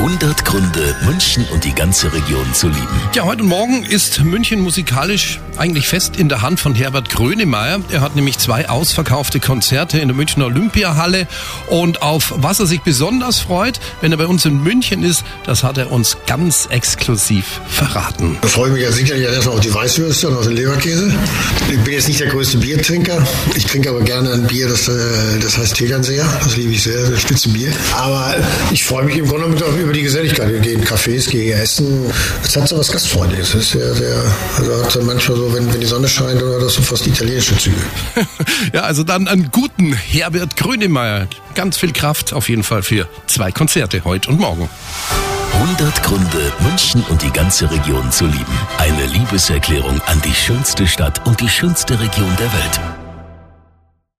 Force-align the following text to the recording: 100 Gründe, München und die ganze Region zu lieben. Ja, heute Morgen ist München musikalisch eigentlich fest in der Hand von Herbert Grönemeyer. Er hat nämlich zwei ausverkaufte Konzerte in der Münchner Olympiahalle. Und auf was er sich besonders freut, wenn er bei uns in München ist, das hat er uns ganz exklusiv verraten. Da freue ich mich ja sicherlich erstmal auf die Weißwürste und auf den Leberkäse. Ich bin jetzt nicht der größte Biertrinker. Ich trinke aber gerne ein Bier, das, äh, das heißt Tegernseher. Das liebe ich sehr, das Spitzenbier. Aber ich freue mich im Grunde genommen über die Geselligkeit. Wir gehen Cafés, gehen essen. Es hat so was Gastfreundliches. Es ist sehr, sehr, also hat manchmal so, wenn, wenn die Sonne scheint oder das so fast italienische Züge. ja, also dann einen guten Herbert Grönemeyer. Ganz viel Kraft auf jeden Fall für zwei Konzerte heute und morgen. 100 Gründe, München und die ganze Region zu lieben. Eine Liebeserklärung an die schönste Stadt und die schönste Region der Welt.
100 0.00 0.46
Gründe, 0.46 0.96
München 1.04 1.44
und 1.52 1.62
die 1.62 1.74
ganze 1.74 2.10
Region 2.10 2.54
zu 2.54 2.68
lieben. 2.68 3.02
Ja, 3.14 3.24
heute 3.24 3.42
Morgen 3.42 3.84
ist 3.84 4.24
München 4.24 4.62
musikalisch 4.62 5.40
eigentlich 5.58 5.88
fest 5.88 6.16
in 6.16 6.30
der 6.30 6.40
Hand 6.40 6.58
von 6.58 6.74
Herbert 6.74 7.10
Grönemeyer. 7.10 7.82
Er 7.90 8.00
hat 8.00 8.16
nämlich 8.16 8.38
zwei 8.38 8.70
ausverkaufte 8.70 9.40
Konzerte 9.40 9.98
in 9.98 10.08
der 10.08 10.16
Münchner 10.16 10.46
Olympiahalle. 10.46 11.26
Und 11.66 12.00
auf 12.00 12.32
was 12.38 12.60
er 12.60 12.66
sich 12.66 12.80
besonders 12.80 13.40
freut, 13.40 13.78
wenn 14.00 14.10
er 14.10 14.16
bei 14.16 14.26
uns 14.26 14.46
in 14.46 14.62
München 14.62 15.04
ist, 15.04 15.22
das 15.44 15.64
hat 15.64 15.76
er 15.76 15.92
uns 15.92 16.16
ganz 16.26 16.66
exklusiv 16.70 17.60
verraten. 17.68 18.38
Da 18.40 18.48
freue 18.48 18.68
ich 18.68 18.74
mich 18.76 18.82
ja 18.84 18.92
sicherlich 18.92 19.24
erstmal 19.24 19.56
auf 19.56 19.60
die 19.60 19.74
Weißwürste 19.74 20.28
und 20.30 20.38
auf 20.38 20.44
den 20.44 20.56
Leberkäse. 20.56 21.12
Ich 21.70 21.78
bin 21.80 21.92
jetzt 21.92 22.08
nicht 22.08 22.20
der 22.20 22.28
größte 22.28 22.56
Biertrinker. 22.56 23.22
Ich 23.54 23.66
trinke 23.66 23.90
aber 23.90 24.00
gerne 24.00 24.32
ein 24.32 24.46
Bier, 24.46 24.66
das, 24.66 24.88
äh, 24.88 25.38
das 25.42 25.58
heißt 25.58 25.74
Tegernseher. 25.76 26.26
Das 26.42 26.56
liebe 26.56 26.72
ich 26.72 26.84
sehr, 26.84 27.10
das 27.10 27.20
Spitzenbier. 27.20 27.70
Aber 27.98 28.34
ich 28.72 28.82
freue 28.82 29.04
mich 29.04 29.18
im 29.18 29.28
Grunde 29.28 29.50
genommen 29.50 29.58
über 29.90 29.98
die 29.98 30.04
Geselligkeit. 30.04 30.48
Wir 30.52 30.60
gehen 30.60 30.84
Cafés, 30.84 31.28
gehen 31.28 31.58
essen. 31.58 32.04
Es 32.44 32.56
hat 32.56 32.68
so 32.68 32.78
was 32.78 32.92
Gastfreundliches. 32.92 33.54
Es 33.54 33.62
ist 33.62 33.70
sehr, 33.72 33.92
sehr, 33.94 34.22
also 34.56 34.84
hat 34.84 35.02
manchmal 35.02 35.36
so, 35.36 35.52
wenn, 35.52 35.72
wenn 35.72 35.80
die 35.80 35.86
Sonne 35.86 36.06
scheint 36.06 36.40
oder 36.40 36.60
das 36.60 36.74
so 36.74 36.82
fast 36.82 37.08
italienische 37.08 37.56
Züge. 37.58 37.76
ja, 38.72 38.82
also 38.82 39.02
dann 39.02 39.26
einen 39.26 39.50
guten 39.50 39.92
Herbert 39.92 40.56
Grönemeyer. 40.56 41.26
Ganz 41.56 41.76
viel 41.76 41.92
Kraft 41.92 42.32
auf 42.32 42.48
jeden 42.48 42.62
Fall 42.62 42.84
für 42.84 43.08
zwei 43.26 43.50
Konzerte 43.50 44.04
heute 44.04 44.30
und 44.30 44.38
morgen. 44.38 44.68
100 45.54 46.02
Gründe, 46.04 46.52
München 46.60 47.02
und 47.08 47.20
die 47.22 47.32
ganze 47.32 47.68
Region 47.68 48.12
zu 48.12 48.26
lieben. 48.26 48.58
Eine 48.78 49.06
Liebeserklärung 49.06 50.00
an 50.06 50.22
die 50.24 50.34
schönste 50.34 50.86
Stadt 50.86 51.26
und 51.26 51.40
die 51.40 51.48
schönste 51.48 51.98
Region 51.98 52.36
der 52.38 52.52
Welt. 52.52 52.99